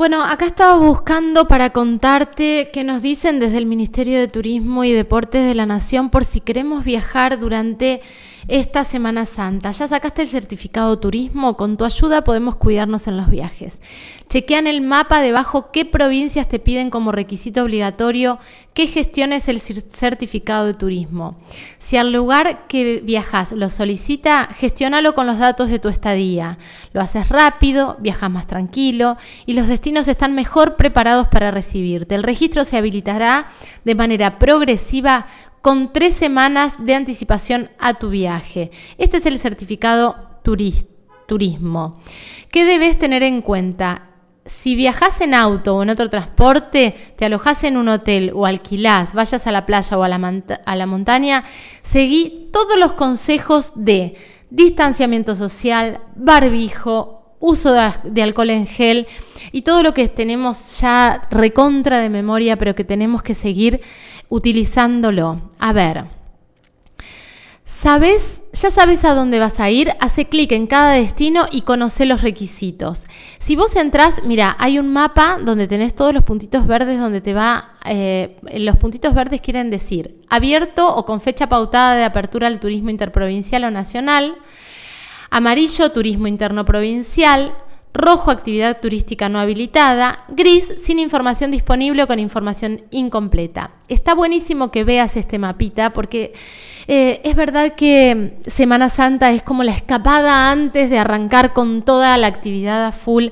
Bueno, 0.00 0.24
acá 0.24 0.46
estaba 0.46 0.78
buscando 0.78 1.46
para 1.46 1.74
contarte 1.74 2.70
qué 2.72 2.84
nos 2.84 3.02
dicen 3.02 3.38
desde 3.38 3.58
el 3.58 3.66
Ministerio 3.66 4.18
de 4.18 4.28
Turismo 4.28 4.82
y 4.82 4.92
Deportes 4.92 5.46
de 5.46 5.54
la 5.54 5.66
Nación 5.66 6.08
por 6.08 6.24
si 6.24 6.40
queremos 6.40 6.86
viajar 6.86 7.38
durante 7.38 8.00
esta 8.48 8.84
Semana 8.84 9.26
Santa. 9.26 9.72
¿Ya 9.72 9.88
sacaste 9.88 10.22
el 10.22 10.28
certificado 10.28 10.98
turismo? 10.98 11.56
Con 11.56 11.76
tu 11.76 11.84
ayuda 11.84 12.24
podemos 12.24 12.56
cuidarnos 12.56 13.06
en 13.06 13.16
los 13.16 13.30
viajes. 13.30 13.78
Chequean 14.28 14.66
el 14.66 14.80
mapa 14.80 15.20
debajo 15.20 15.70
qué 15.72 15.84
provincias 15.84 16.48
te 16.48 16.58
piden 16.58 16.90
como 16.90 17.12
requisito 17.12 17.62
obligatorio 17.62 18.38
que 18.74 18.86
gestiones 18.86 19.48
el 19.48 19.60
certificado 19.60 20.66
de 20.66 20.74
turismo. 20.74 21.36
Si 21.78 21.96
al 21.96 22.12
lugar 22.12 22.66
que 22.68 23.00
viajas 23.02 23.52
lo 23.52 23.68
solicita, 23.68 24.48
gestiónalo 24.56 25.14
con 25.14 25.26
los 25.26 25.38
datos 25.38 25.68
de 25.68 25.78
tu 25.78 25.88
estadía. 25.88 26.58
Lo 26.92 27.00
haces 27.00 27.28
rápido, 27.28 27.96
viajas 28.00 28.30
más 28.30 28.46
tranquilo 28.46 29.16
y 29.46 29.54
los 29.54 29.66
destinos 29.66 30.06
están 30.08 30.34
mejor 30.34 30.76
preparados 30.76 31.28
para 31.28 31.50
recibirte. 31.50 32.14
El 32.14 32.22
registro 32.22 32.64
se 32.64 32.76
habilitará 32.76 33.48
de 33.84 33.94
manera 33.94 34.38
progresiva 34.38 35.26
con 35.62 35.92
tres 35.92 36.14
semanas 36.14 36.76
de 36.78 36.94
anticipación 36.94 37.70
a 37.78 37.94
tu 37.94 38.10
viaje. 38.10 38.70
Este 38.98 39.18
es 39.18 39.26
el 39.26 39.38
certificado 39.38 40.16
turismo. 40.42 42.00
¿Qué 42.50 42.64
debes 42.64 42.98
tener 42.98 43.22
en 43.22 43.42
cuenta? 43.42 44.06
Si 44.46 44.74
viajas 44.74 45.20
en 45.20 45.34
auto 45.34 45.76
o 45.76 45.82
en 45.82 45.90
otro 45.90 46.08
transporte, 46.08 46.94
te 47.16 47.24
alojas 47.24 47.62
en 47.64 47.76
un 47.76 47.88
hotel 47.88 48.32
o 48.34 48.46
alquilás, 48.46 49.12
vayas 49.12 49.46
a 49.46 49.52
la 49.52 49.66
playa 49.66 49.98
o 49.98 50.02
a 50.02 50.08
la, 50.08 50.42
a 50.66 50.76
la 50.76 50.86
montaña, 50.86 51.44
seguí 51.82 52.48
todos 52.52 52.78
los 52.78 52.92
consejos 52.92 53.72
de 53.76 54.16
distanciamiento 54.50 55.36
social, 55.36 56.00
barbijo, 56.16 57.20
uso 57.40 57.72
de, 58.04 58.22
alcohol 58.22 58.50
en 58.50 58.66
gel 58.66 59.06
y 59.50 59.62
todo 59.62 59.82
lo 59.82 59.94
que 59.94 60.06
tenemos 60.08 60.78
ya 60.80 61.26
recontra 61.30 61.98
de 61.98 62.10
memoria, 62.10 62.56
pero 62.56 62.74
que 62.74 62.84
tenemos 62.84 63.22
que 63.22 63.34
seguir 63.34 63.80
utilizándolo. 64.30 65.42
A 65.58 65.74
ver, 65.74 66.06
¿sabes? 67.66 68.42
Ya 68.54 68.70
sabes 68.70 69.04
a 69.04 69.12
dónde 69.12 69.38
vas 69.38 69.60
a 69.60 69.68
ir, 69.68 69.92
hace 70.00 70.24
clic 70.24 70.52
en 70.52 70.66
cada 70.66 70.92
destino 70.92 71.46
y 71.50 71.60
conoce 71.60 72.06
los 72.06 72.22
requisitos. 72.22 73.02
Si 73.38 73.54
vos 73.54 73.76
entrás, 73.76 74.22
mira, 74.24 74.56
hay 74.58 74.78
un 74.78 74.90
mapa 74.90 75.38
donde 75.44 75.68
tenés 75.68 75.94
todos 75.94 76.14
los 76.14 76.22
puntitos 76.22 76.66
verdes 76.66 76.98
donde 76.98 77.20
te 77.20 77.34
va, 77.34 77.74
eh, 77.84 78.38
los 78.54 78.76
puntitos 78.76 79.14
verdes 79.14 79.42
quieren 79.42 79.70
decir 79.70 80.22
abierto 80.30 80.96
o 80.96 81.04
con 81.04 81.20
fecha 81.20 81.48
pautada 81.48 81.96
de 81.96 82.04
apertura 82.04 82.46
al 82.46 82.60
turismo 82.60 82.88
interprovincial 82.88 83.64
o 83.64 83.70
nacional 83.70 84.36
amarillo 85.30 85.92
turismo 85.92 86.26
interno 86.26 86.64
provincial, 86.64 87.54
rojo 87.92 88.30
actividad 88.30 88.80
turística 88.80 89.28
no 89.28 89.38
habilitada, 89.38 90.24
gris 90.28 90.74
sin 90.82 90.98
información 90.98 91.50
disponible 91.50 92.02
o 92.02 92.06
con 92.06 92.18
información 92.18 92.82
incompleta. 92.90 93.72
Está 93.88 94.14
buenísimo 94.14 94.70
que 94.70 94.84
veas 94.84 95.16
este 95.16 95.38
mapita 95.38 95.92
porque 95.92 96.32
eh, 96.86 97.20
es 97.24 97.34
verdad 97.34 97.74
que 97.74 98.36
Semana 98.46 98.88
Santa 98.88 99.32
es 99.32 99.42
como 99.42 99.64
la 99.64 99.72
escapada 99.72 100.50
antes 100.50 100.90
de 100.90 100.98
arrancar 100.98 101.52
con 101.52 101.82
toda 101.82 102.16
la 102.16 102.28
actividad 102.28 102.86
a 102.86 102.92
full. 102.92 103.26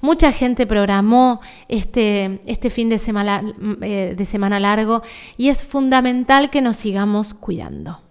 Mucha 0.00 0.32
gente 0.32 0.66
programó 0.66 1.40
este, 1.68 2.40
este 2.46 2.70
fin 2.70 2.88
de 2.88 2.98
semana, 2.98 3.42
eh, 3.82 4.14
de 4.16 4.24
semana 4.24 4.60
largo 4.60 5.02
y 5.36 5.48
es 5.48 5.64
fundamental 5.64 6.50
que 6.50 6.62
nos 6.62 6.76
sigamos 6.76 7.34
cuidando. 7.34 8.03